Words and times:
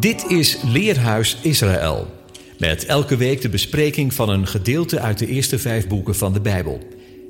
Dit 0.00 0.30
is 0.30 0.62
Leerhuis 0.62 1.38
Israël. 1.42 2.06
Met 2.58 2.84
elke 2.84 3.16
week 3.16 3.40
de 3.40 3.48
bespreking 3.48 4.14
van 4.14 4.28
een 4.28 4.46
gedeelte 4.46 5.00
uit 5.00 5.18
de 5.18 5.26
eerste 5.26 5.58
vijf 5.58 5.88
boeken 5.88 6.14
van 6.14 6.32
de 6.32 6.40
Bijbel. 6.40 6.80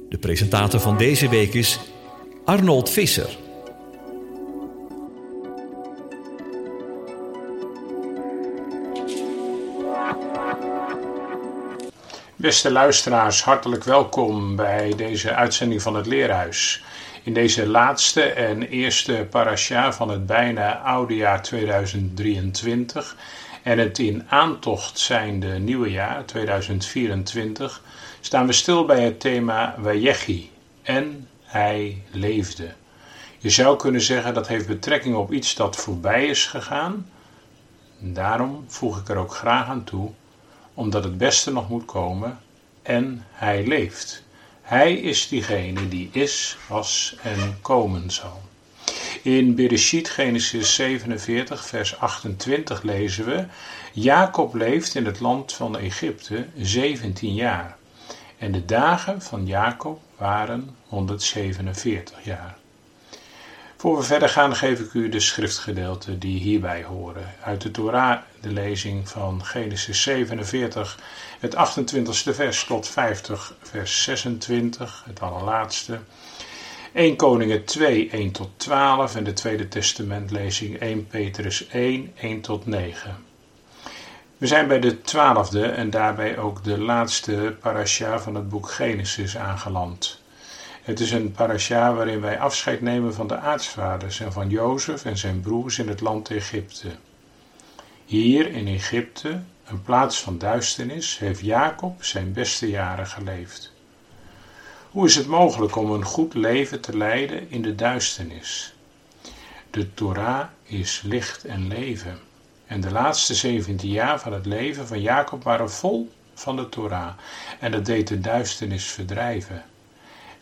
De 0.09 0.19
presentator 0.19 0.81
van 0.81 0.97
deze 0.97 1.29
week 1.29 1.55
is 1.55 1.81
Arnold 2.45 2.91
Visser. 2.91 3.37
Beste 12.37 12.73
luisteraars, 12.73 13.43
hartelijk 13.43 13.85
welkom 13.85 14.57
bij 14.57 14.93
deze 14.97 15.35
uitzending 15.35 15.83
van 15.83 15.95
het 15.95 16.07
Leerhuis. 16.07 16.83
In 17.27 17.35
deze 17.35 17.67
laatste 17.67 18.23
en 18.23 18.63
eerste 18.63 19.27
parasha 19.31 19.93
van 19.93 20.09
het 20.09 20.27
bijna 20.27 20.79
oude 20.79 21.17
jaar 21.17 21.43
2023 21.43 23.17
en 23.63 23.79
het 23.79 23.99
in 23.99 24.25
aantocht 24.29 24.99
zijnde 24.99 25.59
nieuwe 25.59 25.91
jaar 25.91 26.25
2024 26.25 27.83
staan 28.21 28.47
we 28.47 28.53
stil 28.53 28.85
bij 28.85 29.05
het 29.05 29.21
thema 29.21 29.75
Wajechi 29.79 30.51
en 30.83 31.29
hij 31.43 32.03
leefde. 32.11 32.73
Je 33.39 33.51
zou 33.51 33.77
kunnen 33.77 34.01
zeggen 34.01 34.35
dat 34.35 34.49
heeft 34.49 34.67
betrekking 34.67 35.17
op 35.17 35.33
iets 35.33 35.55
dat 35.55 35.77
voorbij 35.77 36.27
is 36.27 36.47
gegaan. 36.47 37.11
Daarom 37.99 38.65
voeg 38.67 38.99
ik 38.99 39.09
er 39.09 39.17
ook 39.17 39.35
graag 39.35 39.67
aan 39.67 39.85
toe, 39.85 40.11
omdat 40.75 41.05
het 41.05 41.19
beste 41.19 41.53
nog 41.53 41.69
moet 41.69 41.85
komen 41.85 42.39
en 42.83 43.25
hij 43.31 43.67
leeft. 43.67 44.26
Hij 44.67 44.95
is 44.95 45.29
diegene 45.29 45.89
die 45.89 46.09
is, 46.13 46.57
was 46.69 47.17
en 47.23 47.59
komen 47.63 48.11
zal. 48.11 48.43
In 49.23 49.55
Bereshit 49.55 50.09
Genesis 50.09 50.75
47 50.75 51.67
vers 51.67 51.99
28 51.99 52.83
lezen 52.83 53.25
we 53.25 53.45
Jacob 53.93 54.55
leeft 54.55 54.95
in 54.95 55.05
het 55.07 55.21
land 55.21 55.53
van 55.53 55.79
Egypte 55.79 56.47
17 56.57 57.35
jaar 57.35 57.77
en 58.39 58.53
de 58.53 58.65
dagen 58.65 59.23
van 59.23 59.47
Jacob 59.47 60.01
waren 60.17 60.77
147 60.87 62.25
jaar. 62.25 62.57
Voor 63.79 63.97
we 63.97 64.03
verder 64.03 64.29
gaan 64.29 64.57
geef 64.57 64.81
ik 64.81 64.93
u 64.93 65.09
de 65.09 65.21
schriftgedeelten 65.21 66.19
die 66.19 66.41
hierbij 66.41 66.85
horen. 66.85 67.35
Uit 67.43 67.61
de 67.61 67.71
Torah 67.71 68.21
de 68.41 68.53
lezing 68.53 69.09
van 69.09 69.45
Genesis 69.45 70.03
47, 70.03 70.99
het 71.41 71.55
28ste 71.55 72.35
vers 72.35 72.65
tot 72.65 72.89
50 72.89 73.55
vers 73.63 74.03
26, 74.03 75.03
het 75.07 75.21
allerlaatste. 75.21 75.99
1 76.93 77.17
Koningen 77.17 77.65
2, 77.65 78.11
1 78.11 78.31
tot 78.31 78.51
12 78.57 79.17
en 79.17 79.25
de 79.25 79.33
Tweede 79.33 79.69
Testamentlezing 79.69 80.79
1 80.79 81.07
Petrus 81.07 81.67
1, 81.69 82.13
1 82.17 82.41
tot 82.41 82.67
9. 82.67 83.17
We 84.37 84.47
zijn 84.47 84.69
bij 84.69 84.81
de 84.81 85.01
twaalfde 85.01 85.67
en 85.67 85.91
daarbij 85.91 86.39
ook 86.39 86.65
de 86.65 86.79
laatste 86.79 87.57
parasha 87.61 88.19
van 88.19 88.35
het 88.35 88.49
boek 88.49 88.71
Genesis 88.71 89.37
aangeland. 89.37 90.21
Het 90.87 91.01
is 91.01 91.11
een 91.11 91.33
parasha 91.33 91.95
waarin 91.95 92.21
wij 92.21 92.39
afscheid 92.39 92.81
nemen 92.81 93.15
van 93.15 93.27
de 93.27 93.37
aartsvaders 93.37 94.21
en 94.21 94.33
van 94.33 94.49
Jozef 94.49 95.05
en 95.05 95.17
zijn 95.17 95.41
broers 95.41 95.79
in 95.79 95.89
het 95.89 96.01
land 96.01 96.31
Egypte. 96.31 96.89
Hier 98.05 98.51
in 98.51 98.67
Egypte, 98.67 99.41
een 99.65 99.83
plaats 99.83 100.21
van 100.21 100.39
duisternis, 100.39 101.19
heeft 101.19 101.41
Jacob 101.41 102.05
zijn 102.05 102.33
beste 102.33 102.69
jaren 102.71 103.07
geleefd. 103.07 103.73
Hoe 104.91 105.07
is 105.07 105.15
het 105.15 105.27
mogelijk 105.27 105.77
om 105.77 105.91
een 105.91 106.05
goed 106.05 106.35
leven 106.35 106.81
te 106.81 106.97
leiden 106.97 107.51
in 107.51 107.63
de 107.63 107.75
duisternis? 107.75 108.75
De 109.71 109.95
Torah 109.95 110.47
is 110.63 111.03
licht 111.05 111.45
en 111.45 111.69
leven. 111.69 112.19
En 112.67 112.81
de 112.81 112.91
laatste 112.91 113.35
17 113.35 113.91
jaar 113.91 114.21
van 114.21 114.33
het 114.33 114.47
leven 114.47 114.87
van 114.87 115.01
Jacob 115.01 115.43
waren 115.43 115.71
vol 115.71 116.13
van 116.35 116.57
de 116.57 116.69
Torah. 116.69 117.13
En 117.61 117.71
dat 117.71 117.85
deed 117.85 118.09
de 118.09 118.21
duisternis 118.21 118.85
verdrijven. 118.85 119.65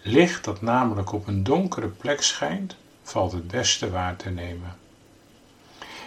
Licht 0.07 0.45
dat 0.45 0.63
namelijk 0.63 1.13
op 1.13 1.27
een 1.27 1.43
donkere 1.43 1.89
plek 1.89 2.23
schijnt, 2.23 2.77
valt 3.03 3.33
het 3.33 3.49
beste 3.49 3.91
waar 3.91 4.17
te 4.17 4.31
nemen. 4.31 4.77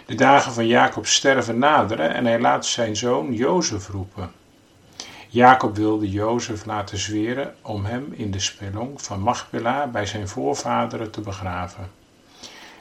De 0.05 0.15
dagen 0.15 0.51
van 0.51 0.67
Jacob 0.67 1.05
sterven 1.05 1.57
naderen 1.57 2.13
en 2.13 2.25
hij 2.25 2.39
laat 2.39 2.65
zijn 2.65 2.95
zoon 2.95 3.33
Jozef 3.33 3.87
roepen. 3.87 4.31
Jacob 5.27 5.75
wilde 5.75 6.09
Jozef 6.09 6.65
laten 6.65 6.97
zweren 6.97 7.55
om 7.61 7.85
hem 7.85 8.13
in 8.13 8.31
de 8.31 8.39
spelonk 8.39 8.99
van 8.99 9.21
Machpela 9.21 9.87
bij 9.87 10.05
zijn 10.05 10.27
voorvaderen 10.27 11.11
te 11.11 11.21
begraven. 11.21 11.91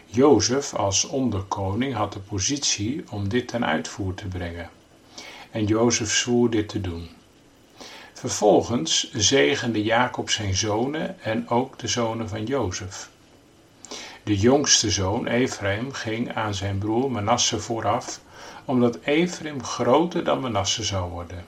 Jozef 0.06 0.74
als 0.74 1.04
onderkoning 1.04 1.94
had 1.94 2.12
de 2.12 2.20
positie 2.20 3.04
om 3.10 3.28
dit 3.28 3.48
ten 3.48 3.66
uitvoer 3.66 4.14
te 4.14 4.26
brengen. 4.26 4.70
En 5.50 5.64
Jozef 5.64 6.14
zwoer 6.14 6.50
dit 6.50 6.68
te 6.68 6.80
doen. 6.80 7.08
Vervolgens 8.26 9.10
zegende 9.12 9.82
Jacob 9.82 10.30
zijn 10.30 10.54
zonen 10.54 11.20
en 11.20 11.48
ook 11.48 11.78
de 11.78 11.88
zonen 11.88 12.28
van 12.28 12.44
Jozef. 12.44 13.10
De 14.22 14.36
jongste 14.36 14.90
zoon, 14.90 15.26
Ephraim, 15.26 15.92
ging 15.92 16.34
aan 16.34 16.54
zijn 16.54 16.78
broer 16.78 17.10
Manasse 17.10 17.60
vooraf, 17.60 18.20
omdat 18.64 18.98
Ephraim 19.04 19.64
groter 19.64 20.24
dan 20.24 20.40
Manasse 20.40 20.84
zou 20.84 21.10
worden. 21.10 21.44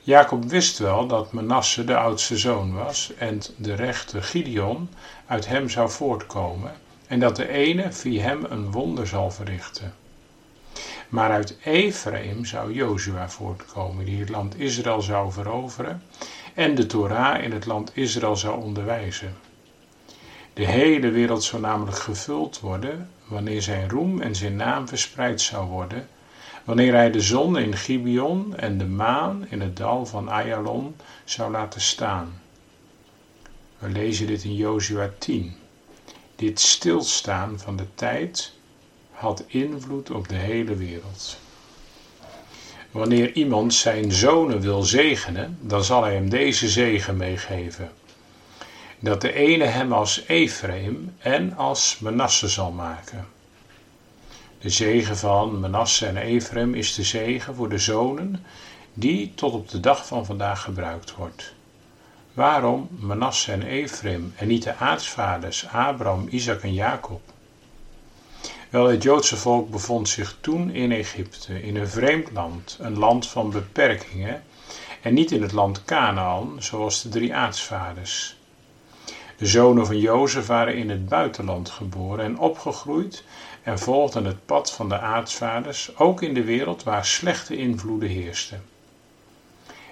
Jacob 0.00 0.44
wist 0.44 0.78
wel 0.78 1.06
dat 1.06 1.32
Manasse 1.32 1.84
de 1.84 1.96
oudste 1.96 2.36
zoon 2.36 2.74
was 2.74 3.12
en 3.18 3.40
de 3.56 3.74
rechte 3.74 4.22
Gideon 4.22 4.88
uit 5.26 5.46
hem 5.46 5.68
zou 5.68 5.90
voortkomen 5.90 6.72
en 7.06 7.20
dat 7.20 7.36
de 7.36 7.48
ene 7.48 7.92
via 7.92 8.22
hem 8.22 8.44
een 8.44 8.70
wonder 8.70 9.06
zal 9.06 9.30
verrichten. 9.30 9.94
Maar 11.10 11.30
uit 11.30 11.56
Ephraim 11.62 12.44
zou 12.44 12.72
Jozua 12.72 13.28
voortkomen, 13.28 14.04
die 14.04 14.20
het 14.20 14.28
land 14.28 14.58
Israël 14.58 15.02
zou 15.02 15.32
veroveren 15.32 16.02
en 16.54 16.74
de 16.74 16.86
Torah 16.86 17.42
in 17.42 17.52
het 17.52 17.66
land 17.66 17.90
Israël 17.94 18.36
zou 18.36 18.62
onderwijzen. 18.62 19.36
De 20.52 20.66
hele 20.66 21.10
wereld 21.10 21.42
zou 21.42 21.62
namelijk 21.62 21.96
gevuld 21.96 22.60
worden 22.60 23.10
wanneer 23.24 23.62
zijn 23.62 23.88
roem 23.88 24.20
en 24.20 24.34
zijn 24.34 24.56
naam 24.56 24.88
verspreid 24.88 25.40
zou 25.40 25.66
worden, 25.66 26.08
wanneer 26.64 26.94
hij 26.94 27.10
de 27.10 27.20
zon 27.20 27.58
in 27.58 27.76
Gibeon 27.76 28.56
en 28.56 28.78
de 28.78 28.86
maan 28.86 29.46
in 29.48 29.60
het 29.60 29.76
dal 29.76 30.06
van 30.06 30.28
Ayalon 30.28 30.96
zou 31.24 31.50
laten 31.50 31.80
staan. 31.80 32.40
We 33.78 33.88
lezen 33.88 34.26
dit 34.26 34.44
in 34.44 34.54
Jozua 34.54 35.10
10. 35.18 35.54
Dit 36.36 36.60
stilstaan 36.60 37.58
van 37.58 37.76
de 37.76 37.86
tijd 37.94 38.52
had 39.20 39.44
invloed 39.46 40.10
op 40.10 40.28
de 40.28 40.34
hele 40.34 40.76
wereld. 40.76 41.38
Wanneer 42.90 43.32
iemand 43.32 43.74
zijn 43.74 44.12
zonen 44.12 44.60
wil 44.60 44.82
zegenen, 44.82 45.58
dan 45.60 45.84
zal 45.84 46.02
hij 46.02 46.14
hem 46.14 46.28
deze 46.28 46.68
zegen 46.68 47.16
meegeven. 47.16 47.90
Dat 48.98 49.20
de 49.20 49.32
ene 49.32 49.64
hem 49.64 49.92
als 49.92 50.24
Ephraim 50.26 51.14
en 51.18 51.56
als 51.56 51.98
Manasse 51.98 52.48
zal 52.48 52.70
maken. 52.70 53.26
De 54.58 54.70
zegen 54.70 55.16
van 55.16 55.60
Manasse 55.60 56.06
en 56.06 56.16
Ephraim 56.16 56.74
is 56.74 56.94
de 56.94 57.02
zegen 57.02 57.54
voor 57.54 57.68
de 57.68 57.78
zonen 57.78 58.44
die 58.94 59.32
tot 59.34 59.52
op 59.52 59.68
de 59.68 59.80
dag 59.80 60.06
van 60.06 60.26
vandaag 60.26 60.62
gebruikt 60.62 61.14
wordt. 61.14 61.54
Waarom 62.32 62.88
Manasse 62.90 63.52
en 63.52 63.62
Ephraim 63.62 64.32
en 64.36 64.48
niet 64.48 64.62
de 64.62 64.76
aartsvaders 64.76 65.66
Abraham, 65.68 66.28
Isaac 66.30 66.62
en 66.62 66.74
Jacob? 66.74 67.20
Wel, 68.70 68.88
het 68.88 69.02
Joodse 69.02 69.36
volk 69.36 69.70
bevond 69.70 70.08
zich 70.08 70.36
toen 70.40 70.70
in 70.70 70.92
Egypte, 70.92 71.62
in 71.62 71.76
een 71.76 71.88
vreemd 71.88 72.30
land, 72.32 72.78
een 72.80 72.98
land 72.98 73.26
van 73.26 73.50
beperkingen, 73.50 74.42
en 75.02 75.14
niet 75.14 75.32
in 75.32 75.42
het 75.42 75.52
land 75.52 75.84
Canaan, 75.84 76.56
zoals 76.58 77.02
de 77.02 77.08
drie 77.08 77.34
aartsvaders. 77.34 78.36
De 79.36 79.46
zonen 79.46 79.86
van 79.86 79.98
Jozef 79.98 80.46
waren 80.46 80.76
in 80.76 80.90
het 80.90 81.08
buitenland 81.08 81.70
geboren 81.70 82.24
en 82.24 82.38
opgegroeid 82.38 83.24
en 83.62 83.78
volgden 83.78 84.24
het 84.24 84.46
pad 84.46 84.72
van 84.72 84.88
de 84.88 84.98
aartsvaders, 84.98 85.96
ook 85.96 86.22
in 86.22 86.34
de 86.34 86.44
wereld 86.44 86.82
waar 86.82 87.06
slechte 87.06 87.56
invloeden 87.56 88.08
heersten. 88.08 88.62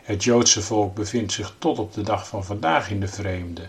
Het 0.03 0.25
Joodse 0.25 0.63
volk 0.63 0.95
bevindt 0.95 1.33
zich 1.33 1.55
tot 1.59 1.79
op 1.79 1.93
de 1.93 2.03
dag 2.03 2.29
van 2.29 2.45
vandaag 2.45 2.91
in 2.91 3.01
de 3.01 3.09
vreemde, 3.09 3.63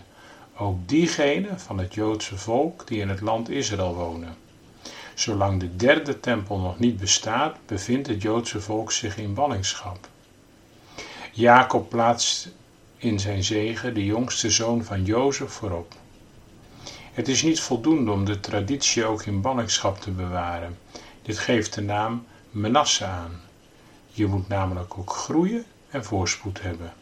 ook 0.56 0.88
diegenen 0.88 1.60
van 1.60 1.78
het 1.78 1.94
Joodse 1.94 2.38
volk 2.38 2.86
die 2.86 3.00
in 3.00 3.08
het 3.08 3.20
land 3.20 3.48
Israël 3.48 3.94
wonen. 3.94 4.48
Zolang 5.20 5.60
de 5.60 5.76
derde 5.76 6.20
tempel 6.20 6.58
nog 6.58 6.78
niet 6.78 6.96
bestaat, 6.96 7.56
bevindt 7.66 8.06
het 8.06 8.22
Joodse 8.22 8.60
volk 8.60 8.92
zich 8.92 9.16
in 9.16 9.34
ballingschap. 9.34 10.08
Jacob 11.32 11.88
plaatst 11.88 12.48
in 12.96 13.20
zijn 13.20 13.44
zegen 13.44 13.94
de 13.94 14.04
jongste 14.04 14.50
zoon 14.50 14.84
van 14.84 15.04
Jozef 15.04 15.50
voorop. 15.50 15.94
Het 17.12 17.28
is 17.28 17.42
niet 17.42 17.60
voldoende 17.60 18.10
om 18.10 18.24
de 18.24 18.40
traditie 18.40 19.04
ook 19.04 19.22
in 19.22 19.40
ballingschap 19.40 20.00
te 20.00 20.10
bewaren. 20.10 20.78
Dit 21.22 21.38
geeft 21.38 21.74
de 21.74 21.82
naam 21.82 22.26
Menasse 22.50 23.04
aan. 23.04 23.40
Je 24.06 24.26
moet 24.26 24.48
namelijk 24.48 24.98
ook 24.98 25.12
groeien 25.12 25.64
en 25.90 26.04
voorspoed 26.04 26.62
hebben. 26.62 26.92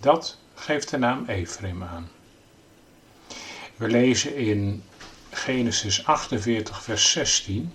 Dat 0.00 0.38
geeft 0.54 0.90
de 0.90 0.98
naam 0.98 1.24
Ephraim 1.26 1.82
aan. 1.82 2.08
We 3.76 3.88
lezen 3.88 4.36
in 4.36 4.82
Genesis 5.34 6.06
48, 6.06 6.82
vers 6.82 7.10
16 7.10 7.72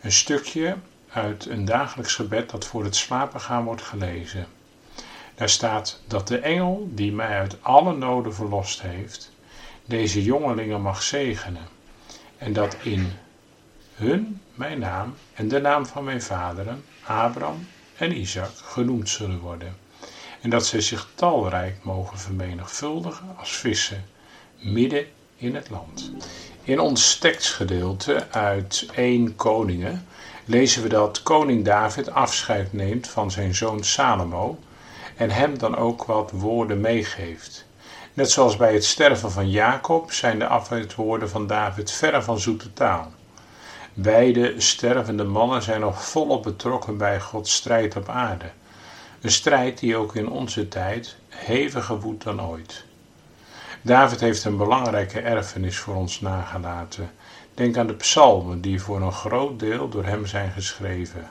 een 0.00 0.12
stukje 0.12 0.76
uit 1.12 1.46
een 1.46 1.64
dagelijks 1.64 2.14
gebed 2.14 2.50
dat 2.50 2.66
voor 2.66 2.84
het 2.84 2.96
slapen 2.96 3.40
gaan 3.40 3.64
wordt 3.64 3.82
gelezen. 3.82 4.46
Daar 5.34 5.48
staat 5.48 6.00
dat 6.06 6.28
de 6.28 6.38
engel 6.38 6.88
die 6.90 7.12
mij 7.12 7.38
uit 7.38 7.56
alle 7.62 7.96
noden 7.96 8.34
verlost 8.34 8.82
heeft, 8.82 9.32
deze 9.84 10.22
jongelingen 10.22 10.82
mag 10.82 11.02
zegenen. 11.02 11.68
En 12.38 12.52
dat 12.52 12.76
in 12.82 13.12
hun 13.94 14.40
mijn 14.54 14.78
naam 14.78 15.14
en 15.34 15.48
de 15.48 15.60
naam 15.60 15.86
van 15.86 16.04
mijn 16.04 16.22
vaderen, 16.22 16.84
Abraham 17.04 17.68
en 17.96 18.16
Isaac, 18.16 18.50
genoemd 18.54 19.08
zullen 19.08 19.38
worden. 19.38 19.76
En 20.40 20.50
dat 20.50 20.66
zij 20.66 20.80
zich 20.80 21.08
talrijk 21.14 21.84
mogen 21.84 22.18
vermenigvuldigen 22.18 23.36
als 23.38 23.56
vissen 23.56 24.04
midden 24.58 25.06
in 25.36 25.54
het 25.54 25.70
land. 25.70 26.12
In 26.64 26.80
ons 26.80 27.16
tekstgedeelte 27.16 28.26
uit 28.30 28.86
1 28.94 29.36
Koningen 29.36 30.06
lezen 30.44 30.82
we 30.82 30.88
dat 30.88 31.22
koning 31.22 31.64
David 31.64 32.10
afscheid 32.10 32.72
neemt 32.72 33.08
van 33.08 33.30
zijn 33.30 33.54
zoon 33.54 33.84
Salomo 33.84 34.58
en 35.16 35.30
hem 35.30 35.58
dan 35.58 35.76
ook 35.76 36.04
wat 36.04 36.30
woorden 36.30 36.80
meegeeft. 36.80 37.66
Net 38.12 38.30
zoals 38.30 38.56
bij 38.56 38.72
het 38.72 38.84
sterven 38.84 39.30
van 39.30 39.50
Jacob 39.50 40.12
zijn 40.12 40.38
de 40.38 40.46
afscheidwoorden 40.46 41.28
van 41.28 41.46
David 41.46 41.90
verre 41.90 42.22
van 42.22 42.38
zoete 42.38 42.72
taal. 42.72 43.12
Beide 43.94 44.60
stervende 44.60 45.24
mannen 45.24 45.62
zijn 45.62 45.80
nog 45.80 46.04
volop 46.04 46.42
betrokken 46.42 46.96
bij 46.96 47.20
Gods 47.20 47.54
strijd 47.54 47.96
op 47.96 48.08
aarde. 48.08 48.50
Een 49.20 49.30
strijd 49.30 49.78
die 49.78 49.96
ook 49.96 50.14
in 50.14 50.28
onze 50.28 50.68
tijd 50.68 51.16
heviger 51.28 52.00
woedt 52.00 52.24
dan 52.24 52.42
ooit. 52.42 52.84
David 53.84 54.20
heeft 54.20 54.44
een 54.44 54.56
belangrijke 54.56 55.20
erfenis 55.20 55.78
voor 55.78 55.94
ons 55.94 56.20
nagelaten. 56.20 57.10
Denk 57.54 57.76
aan 57.76 57.86
de 57.86 57.94
psalmen 57.94 58.60
die 58.60 58.82
voor 58.82 59.00
een 59.00 59.12
groot 59.12 59.58
deel 59.58 59.88
door 59.88 60.04
hem 60.04 60.26
zijn 60.26 60.50
geschreven. 60.50 61.30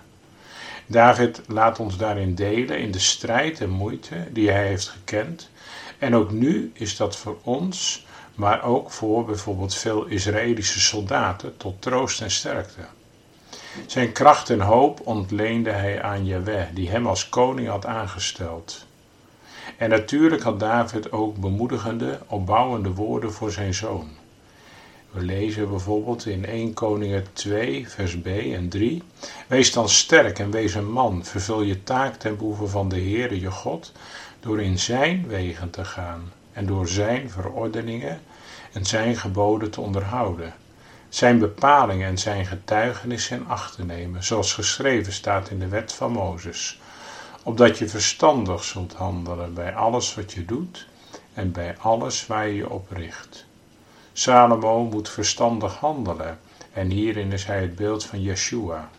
David 0.85 1.41
laat 1.47 1.79
ons 1.79 1.97
daarin 1.97 2.35
delen 2.35 2.79
in 2.79 2.91
de 2.91 2.99
strijd 2.99 3.61
en 3.61 3.69
moeite 3.69 4.15
die 4.31 4.49
hij 4.49 4.67
heeft 4.67 4.87
gekend. 4.87 5.49
En 5.97 6.15
ook 6.15 6.31
nu 6.31 6.71
is 6.73 6.97
dat 6.97 7.17
voor 7.17 7.37
ons, 7.43 8.05
maar 8.35 8.63
ook 8.63 8.91
voor 8.91 9.25
bijvoorbeeld 9.25 9.75
veel 9.75 10.05
Israëlische 10.05 10.79
soldaten, 10.79 11.57
tot 11.57 11.81
troost 11.81 12.21
en 12.21 12.31
sterkte. 12.31 12.81
Zijn 13.85 14.11
kracht 14.11 14.49
en 14.49 14.61
hoop 14.61 14.99
ontleende 15.03 15.71
hij 15.71 16.01
aan 16.01 16.25
Jahweh, 16.25 16.65
die 16.73 16.89
hem 16.89 17.07
als 17.07 17.29
koning 17.29 17.67
had 17.67 17.85
aangesteld. 17.85 18.85
En 19.81 19.89
natuurlijk 19.89 20.41
had 20.41 20.59
David 20.59 21.11
ook 21.11 21.37
bemoedigende, 21.37 22.19
opbouwende 22.27 22.93
woorden 22.93 23.33
voor 23.33 23.51
zijn 23.51 23.73
zoon. 23.73 24.09
We 25.11 25.21
lezen 25.21 25.69
bijvoorbeeld 25.69 26.25
in 26.25 26.45
1 26.45 26.73
Koningen 26.73 27.25
2, 27.33 27.89
vers 27.89 28.17
B 28.19 28.25
en 28.27 28.69
3. 28.69 29.03
Wees 29.47 29.71
dan 29.73 29.89
sterk 29.89 30.39
en 30.39 30.51
wees 30.51 30.73
een 30.73 30.91
man, 30.91 31.25
vervul 31.25 31.61
je 31.61 31.83
taak 31.83 32.15
ten 32.15 32.37
behoeve 32.37 32.67
van 32.67 32.89
de 32.89 32.95
Heere 32.95 33.39
je 33.39 33.51
God, 33.51 33.91
door 34.39 34.61
in 34.61 34.79
zijn 34.79 35.27
wegen 35.27 35.69
te 35.69 35.85
gaan 35.85 36.31
en 36.53 36.65
door 36.65 36.87
zijn 36.87 37.29
verordeningen 37.29 38.21
en 38.71 38.85
zijn 38.85 39.15
geboden 39.15 39.71
te 39.71 39.81
onderhouden. 39.81 40.53
Zijn 41.09 41.39
bepalingen 41.39 42.07
en 42.07 42.17
zijn 42.17 42.45
getuigenissen 42.45 43.37
in 43.37 43.47
acht 43.47 43.75
te 43.75 43.85
nemen, 43.85 44.23
zoals 44.23 44.53
geschreven 44.53 45.13
staat 45.13 45.49
in 45.49 45.59
de 45.59 45.67
wet 45.67 45.93
van 45.93 46.11
Mozes 46.11 46.80
opdat 47.43 47.77
je 47.77 47.87
verstandig 47.87 48.63
zult 48.63 48.93
handelen 48.93 49.53
bij 49.53 49.75
alles 49.75 50.15
wat 50.15 50.31
je 50.31 50.45
doet 50.45 50.87
en 51.33 51.51
bij 51.51 51.77
alles 51.77 52.27
waar 52.27 52.47
je 52.47 52.55
je 52.55 52.69
op 52.69 52.91
richt. 52.91 53.45
Salomo 54.13 54.83
moet 54.83 55.09
verstandig 55.09 55.75
handelen 55.75 56.39
en 56.73 56.89
hierin 56.89 57.31
is 57.31 57.45
hij 57.45 57.61
het 57.61 57.75
beeld 57.75 58.05
van 58.05 58.21
Yeshua. 58.21 58.89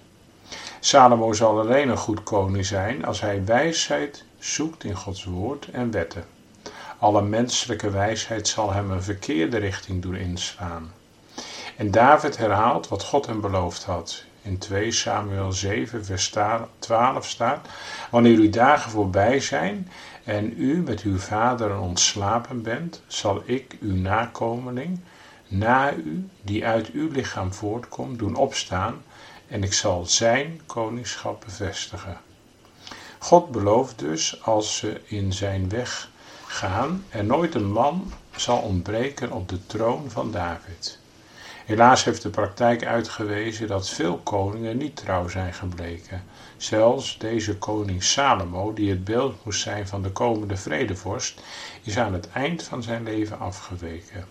Salomo 0.81 1.33
zal 1.33 1.61
alleen 1.61 1.89
een 1.89 1.97
goed 1.97 2.23
koning 2.23 2.67
zijn 2.67 3.05
als 3.05 3.21
hij 3.21 3.45
wijsheid 3.45 4.25
zoekt 4.39 4.85
in 4.85 4.97
Gods 4.97 5.25
woord 5.25 5.69
en 5.71 5.91
wetten. 5.91 6.25
Alle 6.99 7.23
menselijke 7.23 7.91
wijsheid 7.91 8.49
zal 8.49 8.73
hem 8.73 8.91
een 8.91 9.03
verkeerde 9.03 9.57
richting 9.57 10.03
doen 10.03 10.15
inslaan. 10.15 10.93
En 11.77 11.91
David 11.91 12.37
herhaalt 12.37 12.89
wat 12.89 13.05
God 13.05 13.27
hem 13.27 13.41
beloofd 13.41 13.85
had 13.85 14.25
in 14.43 14.59
2 14.59 14.93
Samuel 14.93 15.53
7, 15.53 16.05
vers 16.05 16.35
12 16.79 17.27
staat: 17.27 17.69
Wanneer 18.11 18.39
uw 18.39 18.51
dagen 18.51 18.91
voorbij 18.91 19.41
zijn 19.41 19.89
en 20.25 20.55
u 20.61 20.83
met 20.83 21.01
uw 21.01 21.19
vaderen 21.19 21.81
ontslapen 21.81 22.63
bent, 22.63 23.03
zal 23.07 23.43
ik 23.45 23.77
uw 23.81 23.97
nakomeling 23.97 25.01
na 25.49 25.95
u, 25.95 26.29
die 26.43 26.67
uit 26.67 26.91
uw 26.91 27.11
lichaam 27.11 27.53
voortkomt, 27.53 28.19
doen 28.19 28.35
opstaan 28.35 29.03
en 29.49 29.63
ik 29.63 29.73
zal 29.73 30.07
zijn 30.07 30.61
koningschap 30.67 31.45
bevestigen. 31.45 32.17
God 33.19 33.51
belooft 33.51 33.99
dus, 33.99 34.43
als 34.43 34.77
ze 34.77 35.01
in 35.05 35.33
zijn 35.33 35.69
weg 35.69 36.11
gaan, 36.47 37.05
er 37.09 37.25
nooit 37.25 37.55
een 37.55 37.73
man 37.73 38.13
zal 38.37 38.59
ontbreken 38.59 39.33
op 39.33 39.49
de 39.49 39.67
troon 39.67 40.11
van 40.11 40.31
David. 40.31 40.99
Helaas 41.65 42.05
heeft 42.05 42.23
de 42.23 42.31
praktijk 42.31 42.85
uitgewezen 42.85 43.67
dat 43.67 43.89
veel 43.89 44.21
koningen 44.23 44.77
niet 44.77 44.97
trouw 44.97 45.29
zijn 45.29 45.53
gebleken. 45.53 46.23
Zelfs 46.57 47.19
deze 47.19 47.57
koning 47.57 48.03
Salomo, 48.03 48.73
die 48.73 48.91
het 48.91 49.05
beeld 49.05 49.45
moest 49.45 49.61
zijn 49.63 49.89
van 49.89 50.03
de 50.03 50.11
komende 50.11 50.57
vredevorst, 50.57 51.41
is 51.83 51.99
aan 51.99 52.13
het 52.13 52.29
eind 52.31 52.63
van 52.63 52.83
zijn 52.83 53.03
leven 53.03 53.39
afgeweken. 53.39 54.25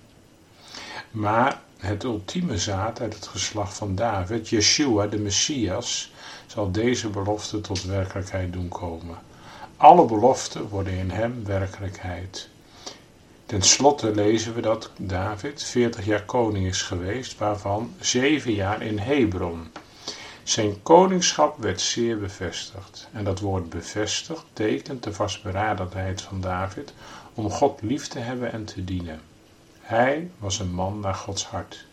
Maar 1.12 1.62
het 1.78 2.04
ultieme 2.04 2.58
zaad 2.58 3.02
uit 3.02 3.14
het 3.14 3.28
geslacht 3.28 3.78
van 3.78 3.96
David, 3.96 4.50
Yeshua 4.50 5.08
de 5.08 5.18
Messias, 5.18 6.12
zal 6.48 6.72
deze 6.72 7.10
belofte 7.10 7.62
tot 7.62 7.84
werkelijkheid 7.84 8.54
doen 8.54 8.70
komen. 8.70 9.18
Alle 9.78 10.06
beloften 10.06 10.68
worden 10.68 10.94
in 10.94 11.10
hem 11.10 11.46
werkelijkheid. 11.46 12.50
Ten 13.52 13.62
slotte 13.62 14.12
lezen 14.16 14.54
we 14.54 14.62
dat 14.62 14.90
David 14.98 15.64
40 15.64 16.06
jaar 16.06 16.26
koning 16.26 16.66
is 16.66 16.82
geweest, 16.82 17.38
waarvan 17.38 17.94
7 18.00 18.54
jaar 18.54 18.82
in 18.82 18.98
Hebron. 18.98 19.72
Zijn 20.44 20.82
koningschap 20.82 21.58
werd 21.58 21.82
zeer 21.82 22.20
bevestigd. 22.20 23.08
En 23.14 23.24
dat 23.24 23.40
woord 23.40 23.70
bevestigd 23.70 24.46
tekent 24.54 25.04
de 25.04 25.14
vastberadenheid 25.14 26.22
van 26.22 26.42
David 26.42 26.94
om 27.34 27.50
God 27.50 27.82
lief 27.82 28.08
te 28.08 28.20
hebben 28.20 28.52
en 28.52 28.66
te 28.66 28.84
dienen. 28.84 29.22
Hij 29.80 30.32
was 30.38 30.60
een 30.60 30.74
man 30.74 31.00
naar 31.00 31.16
Gods 31.16 31.46
hart. 31.46 31.86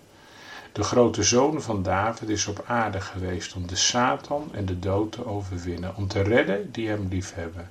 De 0.72 0.82
grote 0.82 1.22
zoon 1.22 1.62
van 1.62 1.82
David 1.82 2.28
is 2.28 2.46
op 2.46 2.64
aarde 2.66 3.00
geweest 3.00 3.55
om 3.55 3.66
de 3.66 3.76
Satan 3.76 4.49
en 4.52 4.66
de 4.66 4.78
dood 4.78 5.12
te 5.12 5.27
overwinnen, 5.27 5.96
om 5.96 6.08
te 6.08 6.22
redden 6.22 6.72
die 6.72 6.88
hem 6.88 7.06
liefhebben. 7.10 7.70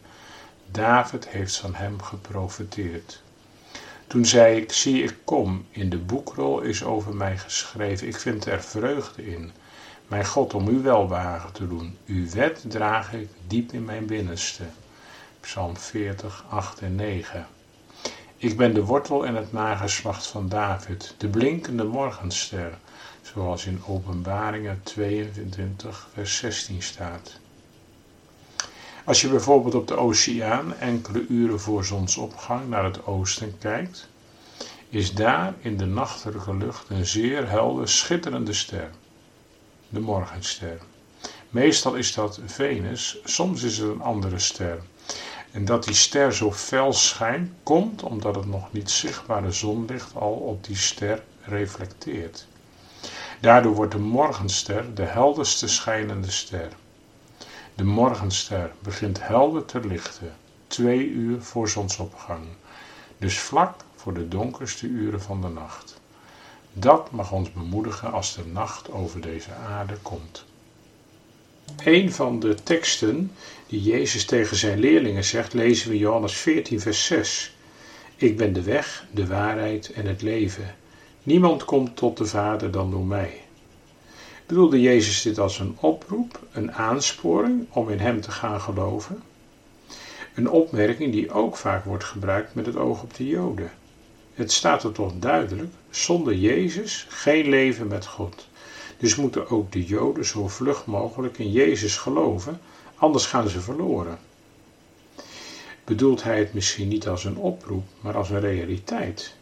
David 0.72 1.28
heeft 1.28 1.58
van 1.58 1.76
hem 1.76 2.02
geprofiteerd. 2.02 3.26
Toen 4.08 4.26
zei 4.26 4.58
ik, 4.58 4.72
zie 4.72 5.04
ik 5.04 5.16
kom, 5.24 5.66
in 5.70 5.90
de 5.90 5.98
boekrol 5.98 6.62
is 6.62 6.84
over 6.84 7.16
mij 7.16 7.38
geschreven, 7.38 8.08
ik 8.08 8.18
vind 8.18 8.46
er 8.46 8.64
vreugde 8.64 9.32
in. 9.32 9.52
Mijn 10.08 10.26
God, 10.26 10.54
om 10.54 10.68
uw 10.68 10.82
welwagen 10.82 11.52
te 11.54 11.68
doen. 11.68 11.98
Uw 12.06 12.30
wet 12.30 12.64
draag 12.68 13.14
ik 13.14 13.30
diep 13.48 13.72
in 13.72 13.86
mijn 13.86 14.06
binnenste. 14.06 14.64
Psalm 15.40 15.78
40, 15.78 16.46
8 16.50 16.82
en 16.82 16.96
9. 16.96 17.48
Ik 18.38 18.58
ben 18.58 18.74
de 18.74 18.84
wortel 18.84 19.26
en 19.26 19.36
het 19.36 19.52
nageslacht 19.52 20.28
van 20.28 20.50
David, 20.50 21.16
de 21.18 21.28
blinkende 21.28 21.84
morgenster, 21.84 22.78
zoals 23.22 23.66
in 23.66 23.82
Openbaringen 23.88 24.82
22, 24.84 26.08
vers 26.14 26.38
16 26.38 26.82
staat. 26.82 27.40
Als 29.08 29.22
je 29.22 29.30
bijvoorbeeld 29.30 29.76
op 29.76 29.88
de 29.88 29.96
oceaan 29.96 30.78
enkele 30.78 31.26
uren 31.30 31.60
voor 31.60 31.86
zonsopgang 31.86 32.70
naar 32.70 32.84
het 32.84 33.06
oosten 33.06 33.58
kijkt, 33.58 34.08
is 34.90 35.14
daar 35.14 35.54
in 35.62 35.78
de 35.78 35.86
nachtige 35.86 36.56
lucht 36.56 36.90
een 36.90 37.06
zeer 37.06 37.50
helder, 37.50 37.90
schitterende 37.90 38.54
ster, 38.54 38.90
de 39.90 40.00
morgenster. 40.00 40.78
Meestal 41.50 41.96
is 41.96 42.14
dat 42.14 42.40
Venus, 42.46 43.18
soms 43.24 43.64
is 43.64 43.78
het 43.78 43.90
een 43.90 44.02
andere 44.02 44.40
ster. 44.40 44.82
En 45.52 45.66
dat 45.66 45.84
die 45.84 45.96
ster 45.96 46.34
zo 46.34 46.52
fel 46.52 46.94
schijnt, 46.94 47.52
komt 47.64 48.04
omdat 48.04 48.36
het 48.36 48.46
nog 48.46 48.74
niet 48.74 48.92
zichtbare 48.92 49.52
zonlicht 49.52 50.16
al 50.16 50.34
op 50.34 50.64
die 50.64 50.78
ster 50.78 51.24
reflecteert. 51.42 52.48
Daardoor 53.42 53.74
wordt 53.74 53.92
de 53.92 54.00
morgenster 54.00 54.96
de 54.96 55.06
helderste 55.06 55.68
schijnende 55.68 56.32
ster. 56.32 56.70
De 57.78 57.84
morgenster 57.84 58.72
begint 58.80 59.28
helder 59.28 59.66
te 59.66 59.80
lichten, 59.80 60.36
twee 60.68 61.08
uur 61.08 61.42
voor 61.42 61.70
zonsopgang, 61.70 62.46
dus 63.18 63.40
vlak 63.40 63.76
voor 63.96 64.14
de 64.14 64.28
donkerste 64.28 64.88
uren 64.88 65.22
van 65.22 65.42
de 65.42 65.48
nacht. 65.48 66.00
Dat 66.74 67.12
mag 67.12 67.32
ons 67.32 67.52
bemoedigen 67.54 68.12
als 68.12 68.36
de 68.36 68.46
nacht 68.46 68.92
over 68.92 69.22
deze 69.22 69.54
aarde 69.54 69.98
komt. 70.02 70.46
Een 71.84 72.12
van 72.12 72.40
de 72.40 72.56
teksten 72.64 73.32
die 73.68 73.82
Jezus 73.82 74.26
tegen 74.26 74.58
zijn 74.58 74.80
leerlingen 74.80 75.24
zegt, 75.24 75.54
lezen 75.54 75.90
we 75.90 75.98
Johannes 75.98 76.34
14, 76.34 76.80
vers 76.80 77.06
6. 77.06 77.56
Ik 78.16 78.38
ben 78.38 78.54
de 78.54 78.62
weg, 78.62 79.06
de 79.12 79.28
waarheid 79.28 79.92
en 79.92 80.06
het 80.06 80.22
leven. 80.22 80.76
Niemand 81.24 81.66
komt 81.66 81.96
tot 81.96 82.18
de 82.18 82.26
Vader 82.26 82.72
dan 82.72 82.92
door 82.92 83.06
mij. 83.06 83.42
Bedoelde 84.48 84.82
Jezus 84.82 85.22
dit 85.22 85.40
als 85.40 85.60
een 85.60 85.78
oproep, 85.80 86.40
een 86.52 86.74
aansporing 86.74 87.66
om 87.70 87.90
in 87.90 88.00
Hem 88.00 88.22
te 88.22 88.32
gaan 88.32 88.62
geloven? 88.62 89.24
Een 90.36 90.50
opmerking 90.50 91.12
die 91.12 91.32
ook 91.32 91.58
vaak 91.58 91.86
wordt 91.86 92.04
gebruikt 92.04 92.56
met 92.56 92.66
het 92.66 92.76
oog 92.76 93.02
op 93.02 93.16
de 93.16 93.28
Joden. 93.28 93.72
Het 94.34 94.52
staat 94.52 94.84
er 94.84 94.92
toch 94.92 95.14
duidelijk: 95.20 95.74
zonder 95.90 96.36
Jezus 96.36 97.06
geen 97.10 97.50
leven 97.50 97.88
met 97.88 98.06
God. 98.06 98.48
Dus 98.98 99.16
moeten 99.16 99.50
ook 99.50 99.72
de 99.72 99.86
Joden 99.86 100.26
zo 100.26 100.48
vlug 100.48 100.86
mogelijk 100.86 101.38
in 101.38 101.52
Jezus 101.52 101.98
geloven, 101.98 102.60
anders 102.96 103.26
gaan 103.26 103.50
ze 103.50 103.62
verloren. 103.62 104.20
Bedoelt 105.84 106.24
hij 106.24 106.40
het 106.40 106.54
misschien 106.54 106.88
niet 106.88 107.08
als 107.08 107.24
een 107.24 107.38
oproep, 107.38 107.86
maar 108.02 108.18
als 108.18 108.30
een 108.30 108.40
realiteit? 108.40 109.36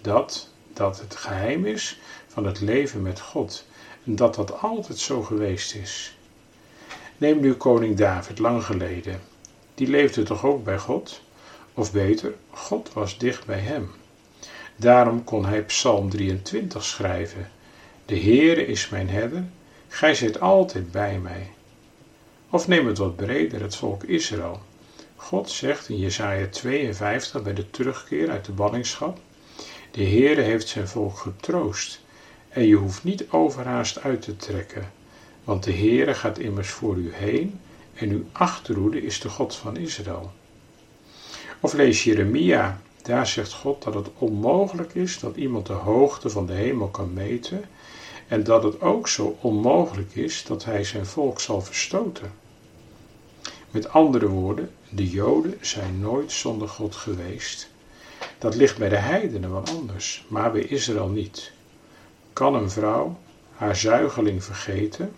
Dat, 0.00 0.48
dat 0.72 1.00
het 1.00 1.16
geheim 1.16 1.66
is 1.66 2.00
van 2.28 2.46
het 2.46 2.60
leven 2.60 3.02
met 3.02 3.20
God 3.20 3.64
dat 4.04 4.34
dat 4.34 4.60
altijd 4.60 4.98
zo 4.98 5.22
geweest 5.22 5.74
is. 5.74 6.16
Neem 7.16 7.40
nu 7.40 7.54
koning 7.54 7.96
David 7.96 8.38
lang 8.38 8.64
geleden. 8.64 9.20
Die 9.74 9.86
leefde 9.86 10.22
toch 10.22 10.44
ook 10.44 10.64
bij 10.64 10.78
God? 10.78 11.22
Of 11.74 11.92
beter, 11.92 12.34
God 12.50 12.92
was 12.92 13.18
dicht 13.18 13.46
bij 13.46 13.58
hem. 13.58 13.90
Daarom 14.76 15.24
kon 15.24 15.44
hij 15.46 15.62
Psalm 15.62 16.10
23 16.10 16.84
schrijven. 16.84 17.50
De 18.06 18.20
Heere 18.20 18.66
is 18.66 18.88
mijn 18.88 19.10
herder, 19.10 19.44
gij 19.88 20.14
zit 20.14 20.40
altijd 20.40 20.90
bij 20.90 21.18
mij. 21.18 21.50
Of 22.50 22.68
neem 22.68 22.86
het 22.86 22.98
wat 22.98 23.16
breder, 23.16 23.60
het 23.60 23.76
volk 23.76 24.02
Israël. 24.02 24.60
God 25.16 25.50
zegt 25.50 25.88
in 25.88 25.98
Jesaja 25.98 26.46
52 26.46 27.42
bij 27.42 27.54
de 27.54 27.70
terugkeer 27.70 28.30
uit 28.30 28.44
de 28.44 28.52
ballingschap: 28.52 29.18
De 29.90 30.04
Heere 30.04 30.40
heeft 30.40 30.68
zijn 30.68 30.88
volk 30.88 31.18
getroost 31.18 32.01
en 32.52 32.66
je 32.66 32.74
hoeft 32.74 33.04
niet 33.04 33.24
overhaast 33.30 34.00
uit 34.00 34.22
te 34.22 34.36
trekken, 34.36 34.92
want 35.44 35.64
de 35.64 35.72
Heere 35.72 36.14
gaat 36.14 36.38
immers 36.38 36.70
voor 36.70 36.96
u 36.96 37.12
heen 37.14 37.60
en 37.94 38.10
uw 38.10 38.24
achterhoede 38.32 39.02
is 39.02 39.20
de 39.20 39.28
God 39.28 39.54
van 39.54 39.76
Israël. 39.76 40.32
Of 41.60 41.72
lees 41.72 42.04
Jeremia, 42.04 42.80
daar 43.02 43.26
zegt 43.26 43.52
God 43.52 43.82
dat 43.82 43.94
het 43.94 44.08
onmogelijk 44.18 44.94
is 44.94 45.18
dat 45.18 45.36
iemand 45.36 45.66
de 45.66 45.72
hoogte 45.72 46.30
van 46.30 46.46
de 46.46 46.52
hemel 46.52 46.88
kan 46.88 47.12
meten 47.12 47.64
en 48.28 48.44
dat 48.44 48.62
het 48.62 48.80
ook 48.80 49.08
zo 49.08 49.36
onmogelijk 49.40 50.14
is 50.14 50.44
dat 50.44 50.64
hij 50.64 50.84
zijn 50.84 51.06
volk 51.06 51.40
zal 51.40 51.60
verstoten. 51.60 52.32
Met 53.70 53.88
andere 53.88 54.28
woorden, 54.28 54.70
de 54.88 55.10
Joden 55.10 55.58
zijn 55.60 56.00
nooit 56.00 56.32
zonder 56.32 56.68
God 56.68 56.96
geweest. 56.96 57.68
Dat 58.38 58.54
ligt 58.54 58.78
bij 58.78 58.88
de 58.88 58.96
heidenen 58.96 59.52
wel 59.52 59.64
anders, 59.64 60.24
maar 60.28 60.52
bij 60.52 60.62
Israël 60.62 61.08
niet. 61.08 61.52
Kan 62.32 62.54
een 62.54 62.70
vrouw 62.70 63.18
haar 63.56 63.76
zuigeling 63.76 64.44
vergeten? 64.44 65.12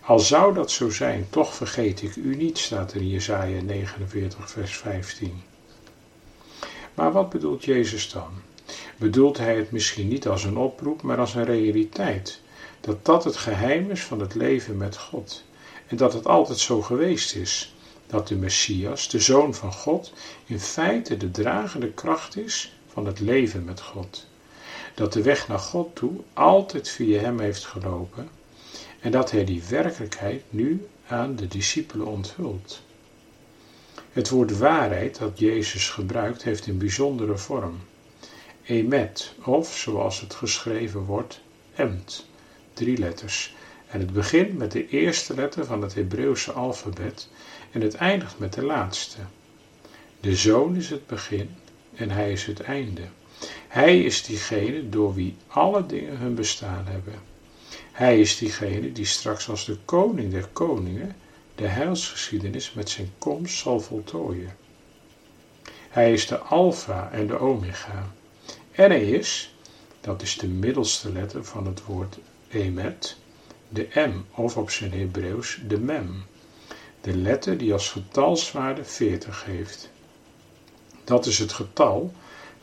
Al 0.00 0.18
zou 0.18 0.54
dat 0.54 0.70
zo 0.70 0.90
zijn, 0.90 1.26
toch 1.30 1.54
vergeet 1.54 2.02
ik 2.02 2.16
u 2.16 2.36
niet, 2.36 2.58
staat 2.58 2.92
er 2.92 3.00
in 3.00 3.08
Jesaja 3.08 3.62
49, 3.62 4.50
vers 4.50 4.76
15. 4.76 5.42
Maar 6.94 7.12
wat 7.12 7.30
bedoelt 7.30 7.64
Jezus 7.64 8.10
dan? 8.12 8.30
Bedoelt 8.96 9.38
hij 9.38 9.56
het 9.56 9.70
misschien 9.70 10.08
niet 10.08 10.28
als 10.28 10.44
een 10.44 10.56
oproep, 10.56 11.02
maar 11.02 11.18
als 11.18 11.34
een 11.34 11.44
realiteit? 11.44 12.40
Dat 12.80 13.04
dat 13.04 13.24
het 13.24 13.36
geheim 13.36 13.90
is 13.90 14.02
van 14.02 14.20
het 14.20 14.34
leven 14.34 14.76
met 14.76 14.96
God. 14.96 15.44
En 15.86 15.96
dat 15.96 16.12
het 16.12 16.26
altijd 16.26 16.58
zo 16.58 16.82
geweest 16.82 17.34
is. 17.34 17.74
Dat 18.06 18.28
de 18.28 18.36
Messias, 18.36 19.08
de 19.08 19.20
Zoon 19.20 19.54
van 19.54 19.72
God, 19.72 20.12
in 20.46 20.60
feite 20.60 21.16
de 21.16 21.30
dragende 21.30 21.90
kracht 21.90 22.36
is 22.36 22.76
van 22.92 23.06
het 23.06 23.20
leven 23.20 23.64
met 23.64 23.80
God. 23.80 24.26
Dat 24.96 25.12
de 25.12 25.22
weg 25.22 25.48
naar 25.48 25.58
God 25.58 25.94
toe 25.94 26.12
altijd 26.32 26.88
via 26.88 27.20
Hem 27.20 27.40
heeft 27.40 27.64
gelopen. 27.64 28.28
En 29.00 29.10
dat 29.10 29.30
Hij 29.30 29.44
die 29.44 29.62
werkelijkheid 29.68 30.42
nu 30.50 30.86
aan 31.06 31.36
de 31.36 31.46
discipelen 31.46 32.06
onthult. 32.06 32.82
Het 34.12 34.28
woord 34.28 34.58
waarheid 34.58 35.18
dat 35.18 35.38
Jezus 35.38 35.88
gebruikt 35.88 36.42
heeft 36.42 36.66
een 36.66 36.78
bijzondere 36.78 37.38
vorm. 37.38 37.78
Emet, 38.62 39.34
of 39.44 39.76
zoals 39.76 40.20
het 40.20 40.34
geschreven 40.34 41.00
wordt, 41.00 41.40
emt, 41.74 42.26
drie 42.72 42.98
letters. 42.98 43.54
En 43.86 44.00
het 44.00 44.12
begint 44.12 44.56
met 44.58 44.72
de 44.72 44.88
eerste 44.88 45.34
letter 45.34 45.64
van 45.64 45.82
het 45.82 45.94
Hebreeuwse 45.94 46.52
alfabet 46.52 47.28
en 47.70 47.80
het 47.80 47.94
eindigt 47.94 48.38
met 48.38 48.52
de 48.52 48.64
laatste. 48.64 49.18
De 50.20 50.36
zoon 50.36 50.76
is 50.76 50.90
het 50.90 51.06
begin 51.06 51.50
en 51.94 52.10
hij 52.10 52.32
is 52.32 52.44
het 52.46 52.60
einde. 52.60 53.02
Hij 53.68 54.02
is 54.02 54.24
diegene 54.24 54.88
door 54.88 55.14
wie 55.14 55.36
alle 55.46 55.86
dingen 55.86 56.18
hun 56.18 56.34
bestaan 56.34 56.86
hebben. 56.86 57.14
Hij 57.92 58.20
is 58.20 58.36
diegene 58.38 58.92
die 58.92 59.04
straks 59.04 59.48
als 59.48 59.64
de 59.64 59.76
koning 59.84 60.30
der 60.30 60.48
koningen 60.52 61.16
de 61.54 61.66
heilsgeschiedenis 61.66 62.72
met 62.72 62.90
zijn 62.90 63.12
komst 63.18 63.58
zal 63.58 63.80
voltooien. 63.80 64.56
Hij 65.88 66.12
is 66.12 66.26
de 66.26 66.38
Alpha 66.38 67.10
en 67.12 67.26
de 67.26 67.38
Omega. 67.38 68.12
En 68.70 68.90
hij 68.90 69.10
is, 69.10 69.54
dat 70.00 70.22
is 70.22 70.36
de 70.38 70.46
middelste 70.48 71.12
letter 71.12 71.44
van 71.44 71.66
het 71.66 71.84
woord 71.84 72.18
emet, 72.48 73.16
de 73.68 73.88
M 73.94 74.40
of 74.40 74.56
op 74.56 74.70
zijn 74.70 74.92
Hebreeuws 74.92 75.60
de 75.66 75.78
mem, 75.78 76.24
de 77.00 77.16
letter 77.16 77.58
die 77.58 77.72
als 77.72 77.90
getalswaarde 77.90 78.84
40 78.84 79.44
heeft. 79.44 79.90
Dat 81.04 81.26
is 81.26 81.38
het 81.38 81.52
getal 81.52 82.12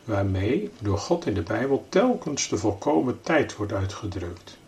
waarmee 0.04 0.70
door 0.80 0.98
God 0.98 1.26
in 1.26 1.34
de 1.34 1.42
Bijbel 1.42 1.86
telkens 1.88 2.48
de 2.48 2.56
volkomen 2.56 3.20
tijd 3.20 3.56
wordt 3.56 3.72
uitgedrukt. 3.72 4.58